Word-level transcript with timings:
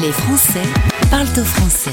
Les 0.00 0.12
Français 0.12 0.62
parlent 1.10 1.28
au 1.38 1.44
français. 1.44 1.92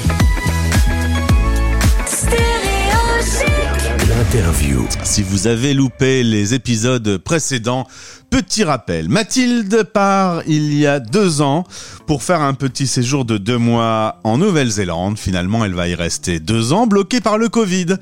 Si 5.04 5.22
vous 5.22 5.46
avez 5.46 5.74
loupé 5.74 6.22
les 6.22 6.54
épisodes 6.54 7.18
précédents, 7.18 7.86
petit 8.30 8.64
rappel. 8.64 9.10
Mathilde 9.10 9.82
part 9.82 10.42
il 10.46 10.72
y 10.72 10.86
a 10.86 11.00
deux 11.00 11.42
ans 11.42 11.64
pour 12.06 12.22
faire 12.22 12.40
un 12.40 12.54
petit 12.54 12.86
séjour 12.86 13.26
de 13.26 13.36
deux 13.36 13.58
mois 13.58 14.20
en 14.24 14.38
Nouvelle-Zélande. 14.38 15.18
Finalement, 15.18 15.64
elle 15.64 15.74
va 15.74 15.88
y 15.88 15.94
rester 15.94 16.40
deux 16.40 16.72
ans, 16.72 16.86
bloquée 16.86 17.20
par 17.20 17.36
le 17.36 17.50
Covid. 17.50 17.96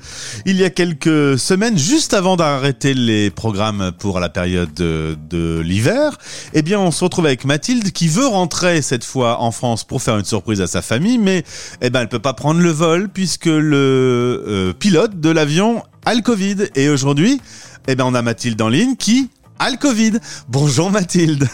Il 0.45 0.55
y 0.55 0.63
a 0.63 0.69
quelques 0.69 1.37
semaines, 1.37 1.77
juste 1.77 2.13
avant 2.13 2.37
d'arrêter 2.37 2.93
les 2.93 3.29
programmes 3.29 3.91
pour 3.99 4.19
la 4.19 4.29
période 4.29 4.73
de, 4.73 5.17
de 5.29 5.59
l'hiver, 5.59 6.17
eh 6.53 6.61
bien, 6.61 6.79
on 6.79 6.91
se 6.91 7.03
retrouve 7.03 7.25
avec 7.25 7.43
Mathilde 7.43 7.91
qui 7.91 8.07
veut 8.07 8.27
rentrer 8.27 8.81
cette 8.81 9.03
fois 9.03 9.41
en 9.41 9.51
France 9.51 9.83
pour 9.83 10.01
faire 10.01 10.17
une 10.17 10.25
surprise 10.25 10.61
à 10.61 10.67
sa 10.67 10.81
famille, 10.81 11.17
mais 11.17 11.43
eh 11.81 11.89
ben, 11.89 12.01
elle 12.01 12.09
peut 12.09 12.19
pas 12.19 12.33
prendre 12.33 12.61
le 12.61 12.71
vol 12.71 13.09
puisque 13.09 13.47
le 13.47 14.43
euh, 14.47 14.73
pilote 14.73 15.19
de 15.19 15.29
l'avion 15.29 15.83
a 16.11 16.15
le 16.15 16.21
Covid. 16.21 16.67
Et 16.75 16.89
aujourd'hui, 16.89 17.41
eh 17.87 17.95
ben, 17.95 18.03
on 18.03 18.13
a 18.13 18.21
Mathilde 18.21 18.61
en 18.61 18.67
ligne 18.67 18.97
qui 18.97 19.29
a 19.59 19.69
le 19.69 19.77
Covid. 19.77 20.13
Bonjour 20.49 20.91
Mathilde. 20.91 21.47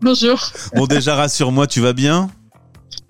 Bonjour. 0.00 0.40
Bon, 0.76 0.86
déjà, 0.86 1.16
rassure-moi, 1.16 1.66
tu 1.66 1.80
vas 1.80 1.92
bien? 1.92 2.30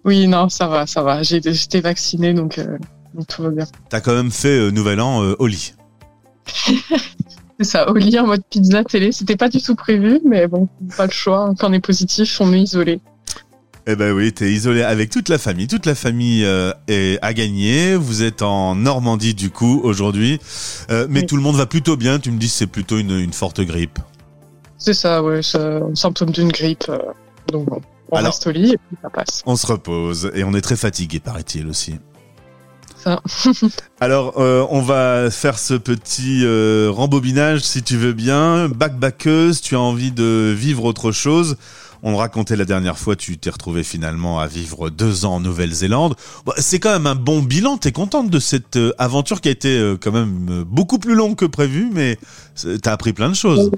Oui, 0.05 0.27
non, 0.27 0.49
ça 0.49 0.67
va, 0.67 0.87
ça 0.87 1.03
va. 1.03 1.23
J'ai 1.23 1.37
été 1.37 1.81
vaccinée, 1.81 2.33
donc, 2.33 2.57
euh, 2.57 2.79
donc 3.13 3.27
tout 3.27 3.43
va 3.43 3.51
bien. 3.51 3.67
T'as 3.91 4.01
quand 4.01 4.15
même 4.15 4.31
fait 4.31 4.59
euh, 4.59 4.71
Nouvel 4.71 5.03
An 5.03 5.23
euh, 5.23 5.37
au 5.39 5.47
lit. 5.47 5.75
C'est 7.59 7.65
ça, 7.65 7.91
au 7.91 7.95
lit 7.95 8.19
en 8.19 8.27
mode 8.27 8.43
pizza 8.49 8.83
télé. 8.85 9.13
C'était 9.13 9.37
pas 9.37 9.51
du 9.51 9.61
tout 9.61 9.75
prévu, 9.75 10.21
mais 10.25 10.47
bon, 10.49 10.69
pas 10.97 11.05
le 11.05 11.13
choix. 11.13 11.53
Quand 11.59 11.69
on 11.69 11.73
est 11.75 11.81
positif, 11.81 12.41
on 12.41 12.53
est 12.55 12.63
isolé. 12.63 13.01
Eh 13.87 13.97
ben 13.97 14.13
oui, 14.15 14.33
t'es 14.33 14.51
isolé 14.51 14.83
avec 14.83 15.11
toute 15.11 15.29
la 15.29 15.37
famille. 15.37 15.67
Toute 15.69 15.85
la 15.85 15.95
famille 15.95 16.45
euh, 16.45 16.73
est 16.89 17.19
à 17.21 17.35
gagner. 17.35 17.97
Vous 17.97 18.23
êtes 18.23 18.41
en 18.41 18.75
Normandie 18.75 19.35
du 19.35 19.51
coup 19.51 19.81
aujourd'hui, 19.85 20.41
Euh, 20.91 21.07
mais 21.11 21.21
Oui. 21.21 21.27
tout 21.27 21.37
le 21.37 21.43
monde 21.43 21.57
va 21.57 21.67
plutôt 21.67 21.97
bien. 21.97 22.19
Tu 22.19 22.31
me 22.31 22.39
dis 22.39 22.49
c'est 22.49 22.67
plutôt 22.67 22.97
une, 22.99 23.11
une 23.19 23.33
forte 23.35 23.61
grippe. 23.61 23.99
C'est 24.79 24.95
ça, 24.95 25.23
ouais, 25.23 25.43
c'est 25.43 25.59
un 25.59 25.95
symptôme 25.95 26.31
d'une 26.31 26.49
grippe. 26.49 26.85
euh, 26.89 26.99
donc 27.53 27.67
bon, 27.69 27.81
on 28.11 28.17
Alors- 28.17 28.33
reste 28.33 28.47
au 28.47 28.51
lit 28.53 28.73
et 28.73 28.79
puis 28.79 28.97
ça 29.03 29.11
passe. 29.11 29.43
On 29.45 29.57
se 29.57 29.67
repose 29.67 30.31
et 30.35 30.45
on 30.45 30.55
est 30.55 30.61
très 30.63 30.77
fatigué, 30.77 31.21
paraît-il 31.21 31.67
aussi. 31.69 31.97
Alors, 34.01 34.41
euh, 34.41 34.65
on 34.71 34.81
va 34.81 35.31
faire 35.31 35.59
ce 35.59 35.75
petit 35.75 36.41
euh, 36.43 36.89
rembobinage, 36.91 37.61
si 37.61 37.83
tu 37.83 37.99
veux 37.99 38.15
bien. 38.15 38.71
Backbackeuse, 38.71 39.61
tu 39.61 39.75
as 39.77 39.81
envie 39.81 40.11
de 40.11 40.55
vivre 40.57 40.85
autre 40.85 41.13
chose. 41.13 41.57
On 42.07 42.11
le 42.11 42.19
racontait 42.19 42.55
la 42.55 42.67
dernière 42.67 42.99
fois, 42.99 43.17
tu 43.17 43.39
t'es 43.39 43.49
retrouvé 43.49 43.83
finalement 43.83 44.39
à 44.39 44.47
vivre 44.47 44.91
deux 44.91 45.25
ans 45.25 45.37
en 45.37 45.41
Nouvelle-Zélande. 45.41 46.15
C'est 46.59 46.79
quand 46.79 46.93
même 46.93 47.07
un 47.07 47.15
bon 47.15 47.41
bilan. 47.41 47.79
T'es 47.79 47.93
contente 47.93 48.29
de 48.29 48.39
cette 48.39 48.77
euh, 48.77 48.93
aventure 48.99 49.41
qui 49.41 49.49
a 49.49 49.53
été 49.53 49.79
euh, 49.79 49.97
quand 49.99 50.13
même 50.13 50.49
euh, 50.51 50.65
beaucoup 50.67 50.99
plus 50.99 51.15
longue 51.15 51.35
que 51.35 51.47
prévu, 51.47 51.89
mais 51.91 52.19
t'as 52.83 52.93
appris 52.93 53.15
plein 53.15 53.31
de 53.31 53.35
choses. 53.35 53.71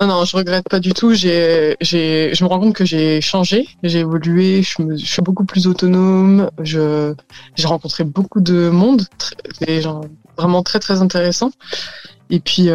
Non, 0.00 0.06
non, 0.06 0.24
je 0.24 0.36
regrette 0.36 0.68
pas 0.68 0.78
du 0.78 0.94
tout. 0.94 1.14
J'ai, 1.14 1.76
j'ai, 1.80 2.32
je 2.32 2.44
me 2.44 2.48
rends 2.48 2.60
compte 2.60 2.76
que 2.76 2.84
j'ai 2.84 3.20
changé, 3.20 3.66
j'ai 3.82 3.98
évolué, 3.98 4.62
je, 4.62 4.96
suis 5.04 5.22
beaucoup 5.22 5.44
plus 5.44 5.66
autonome. 5.66 6.48
Je, 6.62 7.12
j'ai 7.56 7.66
rencontré 7.66 8.04
beaucoup 8.04 8.40
de 8.40 8.68
monde, 8.68 9.04
des 9.66 9.82
gens 9.82 10.02
vraiment 10.38 10.62
très 10.62 10.78
très 10.78 11.02
intéressants. 11.02 11.50
Et 12.30 12.38
puis, 12.38 12.68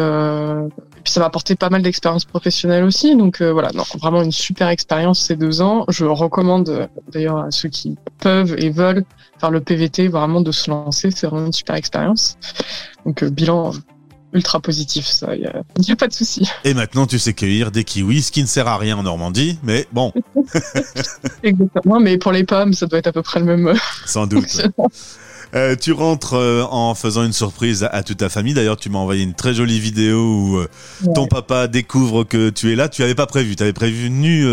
puis 1.08 1.14
ça 1.14 1.20
m'a 1.20 1.26
apporté 1.26 1.54
pas 1.56 1.70
mal 1.70 1.80
d'expériences 1.80 2.26
professionnelles 2.26 2.84
aussi. 2.84 3.16
Donc 3.16 3.40
euh, 3.40 3.50
voilà, 3.50 3.70
non, 3.72 3.84
vraiment 3.98 4.22
une 4.22 4.30
super 4.30 4.68
expérience 4.68 5.24
ces 5.24 5.36
deux 5.36 5.62
ans. 5.62 5.86
Je 5.88 6.04
recommande 6.04 6.68
euh, 6.68 6.86
d'ailleurs 7.10 7.38
à 7.38 7.50
ceux 7.50 7.70
qui 7.70 7.96
peuvent 8.18 8.54
et 8.58 8.68
veulent 8.68 9.06
faire 9.40 9.50
le 9.50 9.62
PVT 9.62 10.08
vraiment 10.08 10.42
de 10.42 10.52
se 10.52 10.68
lancer. 10.68 11.10
C'est 11.10 11.26
vraiment 11.26 11.46
une 11.46 11.52
super 11.54 11.76
expérience. 11.76 12.36
Donc 13.06 13.22
euh, 13.22 13.30
bilan 13.30 13.72
ultra 14.34 14.60
positif, 14.60 15.06
ça, 15.06 15.34
il 15.34 15.40
y 15.88 15.92
a, 15.92 15.96
pas 15.96 16.08
de 16.08 16.12
souci. 16.12 16.46
Et 16.64 16.74
maintenant, 16.74 17.06
tu 17.06 17.18
sais 17.18 17.32
cueillir 17.32 17.70
des 17.70 17.84
kiwis, 17.84 18.20
ce 18.20 18.30
qui 18.30 18.42
ne 18.42 18.46
sert 18.46 18.68
à 18.68 18.76
rien 18.76 18.98
en 18.98 19.02
Normandie, 19.02 19.58
mais 19.62 19.88
bon, 19.90 20.12
Exactement, 21.42 22.00
mais 22.00 22.18
pour 22.18 22.32
les 22.32 22.44
pommes, 22.44 22.74
ça 22.74 22.84
doit 22.84 22.98
être 22.98 23.06
à 23.06 23.12
peu 23.12 23.22
près 23.22 23.40
le 23.40 23.46
même. 23.46 23.74
sans 24.04 24.26
doute. 24.26 24.60
Euh, 25.54 25.76
tu 25.76 25.92
rentres 25.92 26.34
euh, 26.34 26.62
en 26.70 26.94
faisant 26.94 27.24
une 27.24 27.32
surprise 27.32 27.82
à, 27.84 27.88
à 27.88 28.02
toute 28.02 28.18
ta 28.18 28.28
famille. 28.28 28.54
D'ailleurs, 28.54 28.76
tu 28.76 28.90
m'as 28.90 28.98
envoyé 28.98 29.22
une 29.22 29.34
très 29.34 29.54
jolie 29.54 29.80
vidéo 29.80 30.18
où 30.18 30.56
euh, 30.58 30.68
ton 31.14 31.26
papa 31.26 31.68
découvre 31.68 32.24
que 32.24 32.50
tu 32.50 32.72
es 32.72 32.76
là. 32.76 32.88
Tu 32.88 33.02
avais 33.02 33.14
pas 33.14 33.26
prévu. 33.26 33.56
Tu 33.56 33.62
avais 33.62 33.72
prévenu 33.72 34.46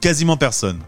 quasiment 0.00 0.36
personne. 0.36 0.78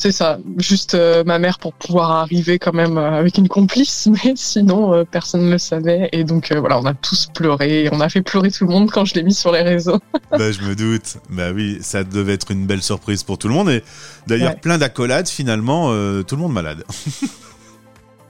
C'est 0.00 0.12
ça, 0.12 0.38
juste 0.58 0.96
ma 1.26 1.40
mère 1.40 1.58
pour 1.58 1.72
pouvoir 1.72 2.12
arriver 2.12 2.60
quand 2.60 2.72
même 2.72 2.98
avec 2.98 3.36
une 3.36 3.48
complice, 3.48 4.06
mais 4.24 4.34
sinon 4.36 5.04
personne 5.04 5.46
ne 5.46 5.50
le 5.50 5.58
savait. 5.58 6.08
Et 6.12 6.22
donc 6.22 6.52
voilà, 6.52 6.78
on 6.78 6.86
a 6.86 6.94
tous 6.94 7.26
pleuré, 7.34 7.88
on 7.90 8.00
a 8.00 8.08
fait 8.08 8.22
pleurer 8.22 8.52
tout 8.52 8.64
le 8.64 8.70
monde 8.70 8.92
quand 8.92 9.04
je 9.04 9.14
l'ai 9.14 9.24
mis 9.24 9.34
sur 9.34 9.50
les 9.50 9.62
réseaux. 9.62 9.98
bah, 10.30 10.52
je 10.52 10.60
me 10.62 10.76
doute. 10.76 11.16
Bah 11.30 11.50
oui, 11.52 11.78
ça 11.80 12.04
devait 12.04 12.34
être 12.34 12.52
une 12.52 12.64
belle 12.64 12.82
surprise 12.82 13.24
pour 13.24 13.38
tout 13.38 13.48
le 13.48 13.54
monde. 13.54 13.70
Et 13.70 13.82
d'ailleurs, 14.28 14.52
Ouais. 14.52 14.60
plein 14.62 14.78
d'accolades. 14.78 15.28
Finalement, 15.28 15.88
tout 16.22 16.36
le 16.36 16.42
monde 16.42 16.52
malade. 16.52 16.84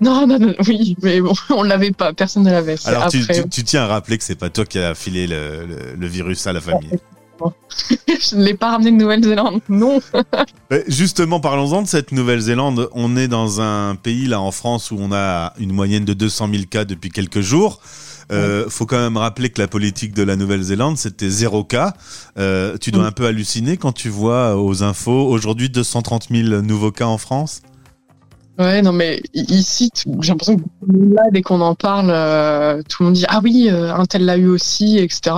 Non, 0.01 0.27
non, 0.27 0.39
non, 0.39 0.55
oui, 0.67 0.97
mais 1.03 1.21
bon, 1.21 1.33
on 1.51 1.63
l'avait 1.63 1.91
pas, 1.93 2.13
personne 2.13 2.45
ne 2.45 2.51
l'avait. 2.51 2.77
Alors, 2.85 3.09
tu, 3.09 3.21
après, 3.23 3.43
tu- 3.43 3.49
tu 3.49 3.65
tiens 3.65 3.83
à 3.83 3.87
rappeler 3.87 4.17
que 4.19 4.25
c'est 4.25 4.35
pas 4.39 4.49
toi 4.51 4.65
qui 4.65 4.79
as 4.79 4.95
filé 4.95 5.27
le, 5.27 5.67
le- 5.67 5.95
le 5.99 6.07
virus 6.07 6.47
à 6.47 6.53
la 6.53 6.61
famille. 6.61 6.91
je 8.09 8.35
ne 8.37 8.43
l'ai 8.45 8.55
pas 8.55 8.71
ramené 8.73 8.91
de 8.91 8.97
Nouvelle-Zélande, 8.97 9.61
non. 9.69 10.01
Ouais, 10.71 10.85
Justement, 10.89 11.39
parlons-en 11.41 11.83
de 11.83 11.87
cette 11.87 12.11
Nouvelle-Zélande. 12.13 12.89
On 12.93 13.17
est 13.17 13.29
dans 13.29 13.61
un 13.61 13.95
pays, 13.95 14.27
là, 14.27 14.41
en 14.41 14.51
France, 14.51 14.91
où 14.91 14.97
on 14.99 15.13
a 15.13 15.53
une 15.59 15.73
moyenne 15.73 16.05
de 16.05 16.15
200 16.15 16.49
000 16.53 16.65
cas 16.69 16.85
depuis 16.85 17.11
quelques 17.11 17.41
jours. 17.41 17.81
Euh, 18.31 18.67
faut 18.69 18.85
quand 18.87 18.99
même 18.99 19.17
rappeler 19.17 19.49
que 19.51 19.61
la 19.61 19.69
politique 19.69 20.13
de 20.15 20.23
la 20.23 20.37
Nouvelle-Zélande, 20.37 20.99
c'était 20.99 21.31
zéro 21.31 21.65
cas. 21.65 21.95
Euh, 22.39 22.77
tu 22.79 22.91
dois 22.91 23.05
Mm. 23.05 23.07
un 23.07 23.13
peu 23.13 23.27
halluciner 23.27 23.77
quand 23.79 23.93
tu 23.93 24.11
vois 24.11 24.57
aux 24.61 24.83
infos, 24.83 25.29
aujourd'hui, 25.29 25.71
230 25.71 26.27
000 26.31 26.61
nouveaux 26.61 26.91
cas 26.93 27.07
en 27.07 27.17
France. 27.19 27.63
Ouais, 28.59 28.83
non, 28.83 28.93
mais 28.93 29.23
ici, 29.35 29.89
j'ai 29.95 30.33
l'impression 30.33 30.57
que 30.57 30.65
là, 30.91 31.23
dès 31.31 31.43
qu'on 31.43 31.61
en 31.61 31.77
parle, 31.77 32.11
euh, 32.11 32.83
tout 32.89 33.03
le 33.03 33.07
monde 33.07 33.15
dit 33.15 33.25
ah 33.29 33.41
oui, 33.43 33.69
euh, 33.71 33.95
un 33.95 34.05
tel 34.05 34.25
l'a 34.25 34.37
eu 34.37 34.49
aussi, 34.49 34.99
etc. 34.99 35.37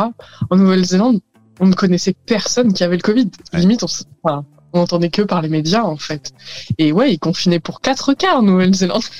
En 0.48 0.56
Nouvelle-Zélande, 0.56 1.20
on 1.60 1.66
ne 1.66 1.74
connaissait 1.74 2.14
personne 2.24 2.72
qui 2.72 2.82
avait 2.82 2.96
le 2.96 3.02
Covid. 3.02 3.30
Ouais. 3.52 3.60
Limite, 3.60 3.82
on, 3.82 3.88
enfin, 4.22 4.46
on 4.72 4.80
entendait 4.80 5.10
que 5.10 5.22
par 5.22 5.42
les 5.42 5.48
médias 5.48 5.82
en 5.82 5.96
fait. 5.96 6.32
Et 6.78 6.92
ouais, 6.92 7.12
ils 7.12 7.18
confinaient 7.18 7.60
pour 7.60 7.80
quatre 7.80 8.14
cas 8.14 8.34
en 8.36 8.42
Nouvelle-Zélande. 8.42 9.02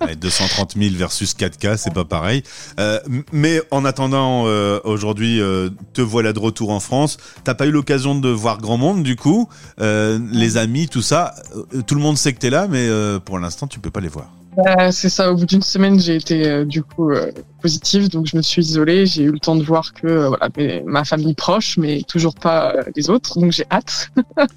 Ouais, 0.00 0.16
230 0.16 0.74
000 0.78 0.94
versus 0.94 1.34
4 1.34 1.56
cas, 1.58 1.76
c'est 1.76 1.92
pas 1.92 2.04
pareil. 2.04 2.42
Euh, 2.78 2.98
mais 3.32 3.60
en 3.70 3.84
attendant, 3.84 4.44
euh, 4.46 4.78
aujourd'hui, 4.84 5.40
euh, 5.40 5.70
te 5.92 6.00
voilà 6.00 6.32
de 6.32 6.38
retour 6.38 6.70
en 6.70 6.80
France. 6.80 7.16
T'as 7.44 7.54
pas 7.54 7.66
eu 7.66 7.70
l'occasion 7.70 8.14
de 8.14 8.28
voir 8.28 8.58
grand 8.58 8.76
monde, 8.76 9.02
du 9.02 9.16
coup. 9.16 9.48
Euh, 9.80 10.18
les 10.32 10.56
amis, 10.56 10.88
tout 10.88 11.02
ça. 11.02 11.34
euh, 11.74 11.82
tout 11.82 11.94
le 11.94 12.00
monde 12.00 12.16
sait 12.18 12.32
que 12.32 12.38
t'es 12.38 12.50
là, 12.50 12.66
mais 12.68 12.86
euh, 12.88 13.18
pour 13.18 13.38
l'instant, 13.38 13.66
tu 13.66 13.78
peux 13.80 13.90
pas 13.90 14.00
les 14.00 14.08
voir. 14.08 14.30
Euh, 14.58 14.90
c'est 14.90 15.08
ça. 15.08 15.32
Au 15.32 15.36
bout 15.36 15.46
d'une 15.46 15.62
semaine, 15.62 15.98
j'ai 15.98 16.16
été 16.16 16.46
euh, 16.48 16.64
du 16.64 16.82
coup 16.82 17.10
euh, 17.10 17.32
positive, 17.60 18.08
donc 18.08 18.26
je 18.26 18.36
me 18.36 18.42
suis 18.42 18.62
isolée. 18.62 19.06
J'ai 19.06 19.24
eu 19.24 19.30
le 19.30 19.38
temps 19.38 19.56
de 19.56 19.64
voir 19.64 19.92
que 19.94 20.06
euh, 20.06 20.28
voilà, 20.28 20.48
ma 20.84 21.04
famille 21.04 21.34
proche, 21.34 21.76
mais 21.76 22.02
toujours 22.02 22.34
pas 22.34 22.74
les 22.94 23.10
autres. 23.10 23.38
Donc 23.38 23.52
j'ai 23.52 23.66
hâte. 23.70 24.10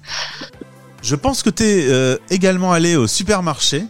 Je 1.02 1.14
pense 1.14 1.42
que 1.42 1.50
t'es 1.50 1.86
euh, 1.88 2.16
également 2.28 2.72
allé 2.72 2.96
au 2.96 3.06
supermarché 3.06 3.84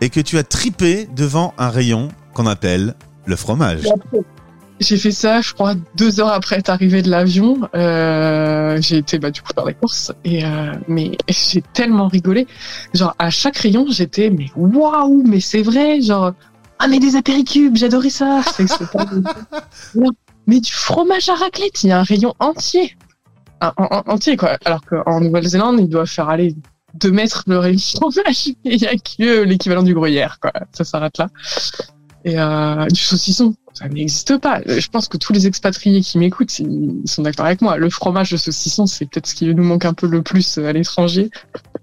et 0.00 0.08
que 0.08 0.20
tu 0.20 0.38
as 0.38 0.44
tripé 0.44 1.08
devant 1.14 1.52
un 1.58 1.68
rayon 1.68 2.08
qu'on 2.32 2.46
appelle 2.46 2.94
le 3.26 3.36
fromage. 3.36 3.82
J'ai 4.80 4.96
fait 4.96 5.12
ça, 5.12 5.40
je 5.40 5.52
crois, 5.54 5.74
deux 5.96 6.20
heures 6.20 6.32
après 6.32 6.56
être 6.56 6.68
arrivé 6.68 7.00
de 7.00 7.08
l'avion. 7.08 7.68
Euh, 7.76 8.76
j'ai 8.82 8.96
été 8.98 9.18
bah, 9.18 9.30
du 9.30 9.40
coup 9.40 9.50
faire 9.54 9.64
les 9.64 9.74
courses 9.74 10.12
et 10.24 10.44
euh, 10.44 10.72
mais 10.88 11.12
j'ai 11.28 11.62
tellement 11.72 12.08
rigolé. 12.08 12.46
Genre 12.92 13.14
à 13.18 13.30
chaque 13.30 13.56
rayon, 13.56 13.86
j'étais 13.88 14.30
mais 14.30 14.46
waouh, 14.56 15.22
mais 15.26 15.38
c'est 15.40 15.62
vrai, 15.62 16.00
genre 16.00 16.32
ah 16.80 16.88
mais 16.88 16.98
des 16.98 17.14
apéricubes, 17.14 17.76
j'adorais 17.76 18.10
ça. 18.10 18.42
C'est- 18.52 18.66
c'est 18.66 18.90
pas- 18.90 19.06
Non, 19.94 20.10
mais 20.48 20.58
du 20.60 20.72
fromage 20.72 21.28
à 21.28 21.34
raclette, 21.36 21.84
il 21.84 21.88
y 21.88 21.92
a 21.92 22.00
un 22.00 22.02
rayon 22.02 22.34
entier, 22.40 22.96
un, 23.60 23.72
en- 23.76 24.02
entier 24.08 24.36
quoi. 24.36 24.58
Alors 24.64 24.80
qu'en 24.84 25.20
Nouvelle-Zélande, 25.20 25.78
il 25.78 25.88
doit 25.88 26.04
faire 26.06 26.28
aller 26.28 26.54
deux 26.94 27.12
mètres 27.12 27.44
de 27.46 27.54
rayon 27.54 27.78
fromage 27.78 28.48
et 28.48 28.56
il 28.74 28.82
y 28.82 28.86
a 28.86 28.94
que 28.96 29.44
l'équivalent 29.44 29.84
du 29.84 29.94
gruyère 29.94 30.40
quoi. 30.40 30.52
Ça 30.72 30.82
s'arrête 30.82 31.16
là. 31.18 31.28
Et 32.24 32.38
euh, 32.40 32.86
du 32.86 33.00
saucisson, 33.00 33.54
ça 33.74 33.88
n'existe 33.88 34.38
pas. 34.38 34.60
Euh, 34.68 34.80
Je 34.80 34.88
pense 34.88 35.08
que 35.08 35.16
tous 35.18 35.32
les 35.32 35.46
expatriés 35.46 36.00
qui 36.00 36.16
m'écoutent, 36.18 36.58
ils 36.60 37.02
sont 37.06 37.22
d'accord 37.22 37.46
avec 37.46 37.60
moi. 37.60 37.76
Le 37.76 37.90
fromage 37.90 38.30
de 38.30 38.36
saucisson, 38.36 38.86
c'est 38.86 39.04
peut-être 39.04 39.26
ce 39.26 39.34
qui 39.34 39.52
nous 39.54 39.64
manque 39.64 39.84
un 39.84 39.92
peu 39.94 40.06
le 40.06 40.22
plus 40.22 40.58
euh, 40.58 40.68
à 40.68 40.72
l'étranger. 40.72 41.30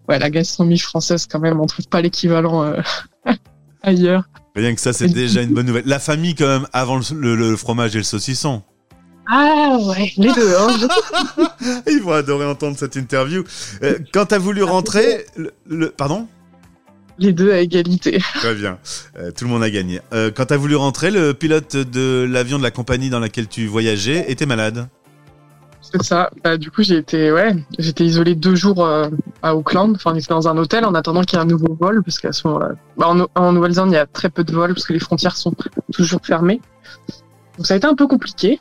Ouais, 0.09 0.17
la 0.17 0.29
gastronomie 0.29 0.79
française, 0.79 1.27
quand 1.29 1.39
même, 1.39 1.59
on 1.59 1.65
trouve 1.67 1.87
pas 1.87 2.01
l'équivalent 2.01 2.63
euh, 2.63 2.81
ailleurs. 3.83 4.23
Rien 4.55 4.73
que 4.75 4.81
ça, 4.81 4.93
c'est 4.93 5.07
déjà 5.09 5.41
une 5.41 5.53
bonne 5.53 5.65
nouvelle. 5.67 5.83
La 5.85 5.99
famille, 5.99 6.35
quand 6.35 6.47
même, 6.47 6.67
avant 6.73 6.97
le, 6.97 7.03
le- 7.13 7.35
le 7.35 7.55
fromage 7.55 7.95
et 7.95 7.99
le 7.99 8.03
saucisson. 8.03 8.63
Ah 9.33 9.77
ouais, 9.79 10.11
les 10.17 10.33
deux. 10.33 10.55
Hein. 10.57 10.67
Ils 11.87 12.01
vont 12.01 12.11
adorer 12.11 12.45
entendre 12.45 12.77
cette 12.77 12.95
interview. 12.97 13.43
Quand 14.13 14.25
t'as 14.25 14.39
voulu 14.39 14.63
rentrer, 14.63 15.25
le, 15.37 15.51
le- 15.67 15.89
pardon? 15.89 16.27
Les 17.19 17.33
deux 17.33 17.51
à 17.51 17.59
égalité. 17.59 18.19
Très 18.35 18.55
bien. 18.55 18.77
Euh, 19.17 19.31
tout 19.31 19.45
le 19.45 19.51
monde 19.51 19.63
a 19.63 19.69
gagné. 19.69 20.01
Euh, 20.13 20.31
quand 20.33 20.45
tu 20.47 20.53
as 20.53 20.57
voulu 20.57 20.75
rentrer, 20.75 21.11
le 21.11 21.33
pilote 21.33 21.75
de 21.75 22.25
l'avion 22.29 22.57
de 22.57 22.63
la 22.63 22.71
compagnie 22.71 23.09
dans 23.09 23.19
laquelle 23.19 23.47
tu 23.47 23.67
voyageais 23.67 24.31
était 24.31 24.45
malade. 24.45 24.87
C'est 25.81 26.01
ça. 26.03 26.29
Bah, 26.43 26.57
du 26.57 26.71
coup, 26.71 26.83
j'ai 26.83 26.97
été, 26.97 27.31
ouais, 27.31 27.53
j'étais 27.77 28.05
isolé 28.05 28.33
deux 28.35 28.55
jours 28.55 28.85
euh, 28.85 29.09
à 29.41 29.55
Auckland. 29.55 29.93
Enfin, 29.95 30.13
on 30.13 30.15
était 30.15 30.29
dans 30.29 30.47
un 30.47 30.57
hôtel 30.57 30.85
en 30.85 30.93
attendant 30.95 31.21
qu'il 31.21 31.37
y 31.37 31.41
ait 31.41 31.43
un 31.43 31.47
nouveau 31.47 31.77
vol, 31.79 32.01
parce 32.03 32.17
qu'à 32.19 32.31
ce 32.31 32.47
moment-là, 32.47 32.69
bah, 32.97 33.07
en, 33.09 33.25
en 33.35 33.51
Nouvelle-Zélande, 33.51 33.91
il 33.91 33.95
y 33.95 33.97
a 33.97 34.05
très 34.05 34.29
peu 34.29 34.43
de 34.43 34.53
vols 34.53 34.73
parce 34.73 34.85
que 34.85 34.93
les 34.93 34.99
frontières 34.99 35.35
sont 35.35 35.53
toujours 35.91 36.21
fermées. 36.23 36.61
Donc 37.57 37.67
ça 37.67 37.73
a 37.73 37.77
été 37.77 37.85
un 37.87 37.95
peu 37.95 38.07
compliqué. 38.07 38.59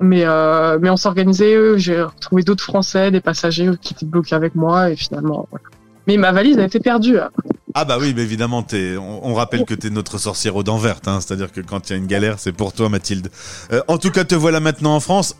Mais, 0.00 0.24
euh, 0.24 0.78
mais 0.82 0.90
on 0.90 0.96
s'organisait. 0.96 1.78
J'ai 1.78 2.02
retrouvé 2.02 2.42
d'autres 2.42 2.64
Français, 2.64 3.12
des 3.12 3.20
passagers 3.20 3.70
qui 3.80 3.94
étaient 3.94 4.04
bloqués 4.06 4.34
avec 4.34 4.56
moi, 4.56 4.90
et 4.90 4.96
finalement, 4.96 5.46
voilà. 5.50 5.64
Mais 6.08 6.16
ma 6.16 6.32
valise 6.32 6.58
a 6.58 6.64
été 6.64 6.80
perdue. 6.80 7.16
hein. 7.18 7.30
Ah 7.74 7.84
bah 7.84 7.96
oui, 7.98 8.12
mais 8.14 8.22
évidemment, 8.22 8.64
on, 9.00 9.34
rappelle 9.34 9.64
que 9.64 9.74
t'es 9.74 9.88
notre 9.88 10.18
sorcière 10.18 10.56
aux 10.56 10.62
dents 10.62 10.76
vertes, 10.76 11.08
hein, 11.08 11.20
c'est-à-dire 11.20 11.50
que 11.50 11.60
quand 11.60 11.88
il 11.88 11.92
y 11.92 11.96
a 11.96 11.98
une 11.98 12.06
galère, 12.06 12.38
c'est 12.38 12.52
pour 12.52 12.72
toi, 12.72 12.88
Mathilde. 12.88 13.30
Euh, 13.72 13.80
en 13.88 13.96
tout 13.96 14.10
cas, 14.10 14.24
te 14.24 14.34
voilà 14.34 14.60
maintenant 14.60 14.94
en 14.94 15.00
France, 15.00 15.36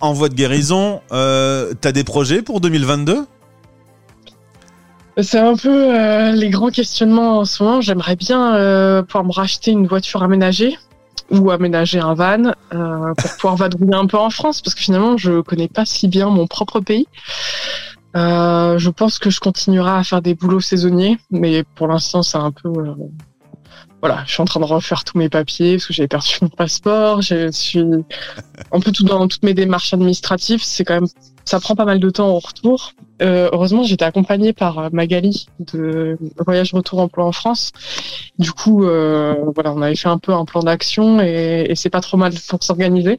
en 0.00 0.12
voie 0.12 0.28
de 0.28 0.34
guérison. 0.34 1.00
Euh, 1.12 1.72
T'as 1.80 1.92
des 1.92 2.02
projets 2.02 2.42
pour 2.42 2.60
2022 2.60 3.24
C'est 5.22 5.38
un 5.38 5.56
peu 5.56 5.94
euh, 5.94 6.32
les 6.32 6.50
grands 6.50 6.70
questionnements 6.70 7.38
en 7.38 7.44
ce 7.44 7.62
moment. 7.62 7.80
J'aimerais 7.80 8.16
bien 8.16 9.04
pouvoir 9.06 9.24
me 9.24 9.32
racheter 9.32 9.70
une 9.70 9.86
voiture 9.86 10.24
aménagée 10.24 10.76
ou 11.30 11.50
aménager 11.52 12.00
un 12.00 12.14
van 12.14 12.52
pour 12.70 13.30
pouvoir 13.36 13.56
vadrouiller 13.56 13.94
un 13.94 14.06
peu 14.06 14.18
en 14.18 14.30
France 14.30 14.60
parce 14.60 14.74
que 14.74 14.80
finalement 14.80 15.16
je 15.16 15.40
connais 15.40 15.68
pas 15.68 15.86
si 15.86 16.08
bien 16.08 16.28
mon 16.30 16.46
propre 16.46 16.80
pays. 16.80 17.06
Euh, 18.16 18.78
je 18.78 18.90
pense 18.90 19.18
que 19.18 19.30
je 19.30 19.40
continuerai 19.40 19.90
à 19.90 20.04
faire 20.04 20.22
des 20.22 20.34
boulots 20.34 20.60
saisonniers, 20.60 21.18
mais 21.30 21.64
pour 21.74 21.88
l'instant 21.88 22.22
c'est 22.22 22.38
un 22.38 22.52
peu 22.52 22.68
euh, 22.68 22.94
voilà, 24.04 24.22
je 24.26 24.32
suis 24.34 24.42
en 24.42 24.44
train 24.44 24.60
de 24.60 24.66
refaire 24.66 25.02
tous 25.02 25.16
mes 25.16 25.30
papiers 25.30 25.76
parce 25.76 25.86
que 25.86 25.94
j'ai 25.94 26.06
perdu 26.06 26.36
mon 26.42 26.48
passeport. 26.48 27.22
Je 27.22 27.50
suis 27.50 27.80
un 28.70 28.80
peu 28.80 28.92
tout 28.92 29.02
dans 29.04 29.26
toutes 29.28 29.42
mes 29.42 29.54
démarches 29.54 29.94
administratives. 29.94 30.62
C'est 30.62 30.84
quand 30.84 30.92
même, 30.92 31.06
ça 31.46 31.58
prend 31.58 31.74
pas 31.74 31.86
mal 31.86 32.00
de 32.00 32.10
temps 32.10 32.28
au 32.28 32.38
retour. 32.38 32.92
Euh, 33.22 33.48
heureusement, 33.50 33.82
j'étais 33.82 34.04
accompagnée 34.04 34.52
par 34.52 34.78
euh, 34.78 34.88
Magali 34.92 35.46
de 35.58 36.18
Voyage 36.44 36.74
Retour 36.74 36.98
Emploi 36.98 37.24
en 37.24 37.32
France. 37.32 37.72
Du 38.38 38.52
coup, 38.52 38.84
euh, 38.84 39.36
voilà, 39.54 39.72
on 39.72 39.80
avait 39.80 39.96
fait 39.96 40.08
un 40.08 40.18
peu 40.18 40.34
un 40.34 40.44
plan 40.44 40.60
d'action 40.60 41.18
et, 41.20 41.72
c'est 41.74 41.88
pas 41.88 42.02
trop 42.02 42.18
mal 42.18 42.34
pour 42.46 42.62
s'organiser. 42.62 43.16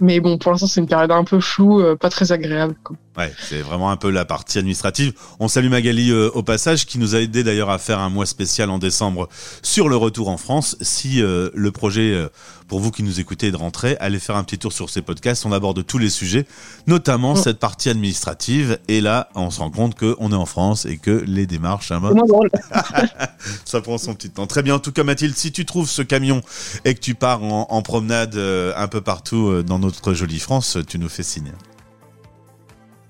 Mais 0.00 0.20
bon, 0.20 0.38
pour 0.38 0.52
l'instant, 0.52 0.68
c'est 0.68 0.80
une 0.80 0.86
période 0.86 1.10
un 1.10 1.24
peu 1.24 1.40
floue, 1.40 1.80
euh, 1.80 1.96
pas 1.96 2.10
très 2.10 2.30
agréable. 2.30 2.76
quoi. 2.84 2.96
Ouais, 3.20 3.34
c'est 3.50 3.60
vraiment 3.60 3.90
un 3.90 3.98
peu 3.98 4.08
la 4.08 4.24
partie 4.24 4.56
administrative. 4.56 5.12
On 5.40 5.48
salue 5.48 5.68
Magali 5.68 6.10
euh, 6.10 6.30
au 6.32 6.42
passage, 6.42 6.86
qui 6.86 6.98
nous 6.98 7.14
a 7.14 7.20
aidé 7.20 7.44
d'ailleurs 7.44 7.68
à 7.68 7.76
faire 7.76 7.98
un 7.98 8.08
mois 8.08 8.24
spécial 8.24 8.70
en 8.70 8.78
décembre 8.78 9.28
sur 9.62 9.90
le 9.90 9.96
retour 9.96 10.28
en 10.30 10.38
France. 10.38 10.74
Si 10.80 11.20
euh, 11.20 11.50
le 11.52 11.70
projet, 11.70 12.14
euh, 12.14 12.30
pour 12.66 12.80
vous 12.80 12.90
qui 12.90 13.02
nous 13.02 13.20
écoutez, 13.20 13.48
est 13.48 13.50
de 13.50 13.58
rentrer, 13.58 13.98
allez 14.00 14.18
faire 14.18 14.36
un 14.36 14.42
petit 14.44 14.56
tour 14.56 14.72
sur 14.72 14.88
ces 14.88 15.02
podcasts. 15.02 15.44
On 15.44 15.52
aborde 15.52 15.84
tous 15.84 15.98
les 15.98 16.08
sujets, 16.08 16.46
notamment 16.86 17.34
Mm. 17.34 17.36
cette 17.36 17.58
partie 17.58 17.90
administrative. 17.90 18.78
Et 18.88 19.02
là, 19.02 19.28
on 19.34 19.50
se 19.50 19.58
rend 19.60 19.70
compte 19.70 19.98
qu'on 19.98 20.32
est 20.32 20.34
en 20.34 20.46
France 20.46 20.86
et 20.86 20.96
que 20.96 21.22
les 21.26 21.46
démarches, 21.46 21.92
hein, 21.92 22.00
ça 23.66 23.82
prend 23.82 23.98
son 23.98 24.14
petit 24.14 24.30
temps. 24.30 24.46
Très 24.46 24.62
bien. 24.62 24.76
En 24.76 24.78
tout 24.78 24.92
cas, 24.92 25.04
Mathilde, 25.04 25.36
si 25.36 25.52
tu 25.52 25.66
trouves 25.66 25.90
ce 25.90 26.00
camion 26.00 26.40
et 26.86 26.94
que 26.94 27.00
tu 27.00 27.14
pars 27.14 27.42
en, 27.42 27.66
en 27.68 27.82
promenade 27.82 28.34
un 28.36 28.88
peu 28.88 29.02
partout 29.02 29.62
dans 29.62 29.78
notre 29.78 30.14
jolie 30.14 30.38
France, 30.38 30.78
tu 30.88 30.98
nous 30.98 31.10
fais 31.10 31.22
signe. 31.22 31.52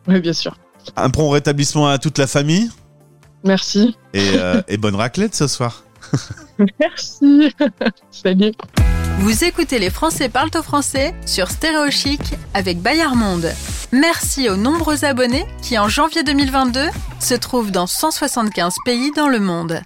Oui, 0.08 0.20
bien 0.20 0.32
sûr. 0.32 0.56
Un 0.96 1.10
prompt 1.10 1.30
rétablissement 1.30 1.88
à 1.88 1.98
toute 1.98 2.18
la 2.18 2.26
famille 2.26 2.70
Merci. 3.44 3.96
et, 4.14 4.32
euh, 4.36 4.62
et 4.68 4.76
bonne 4.76 4.94
raclette 4.94 5.34
ce 5.34 5.46
soir. 5.46 5.84
Merci. 6.80 7.54
Salut. 8.10 8.52
Vous 9.18 9.44
écoutez 9.44 9.78
Les 9.78 9.90
Français 9.90 10.28
parlent 10.28 10.50
au 10.56 10.62
français 10.62 11.14
sur 11.26 11.50
Stéréo 11.50 11.90
Chic 11.90 12.20
avec 12.54 12.80
Bayard 12.80 13.14
Monde. 13.16 13.50
Merci 13.92 14.48
aux 14.48 14.56
nombreux 14.56 15.04
abonnés 15.04 15.44
qui, 15.62 15.78
en 15.78 15.88
janvier 15.88 16.22
2022, 16.22 16.86
se 17.18 17.34
trouvent 17.34 17.70
dans 17.70 17.86
175 17.86 18.74
pays 18.84 19.10
dans 19.14 19.28
le 19.28 19.40
monde. 19.40 19.82